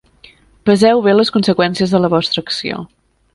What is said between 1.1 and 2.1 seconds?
les conseqüències de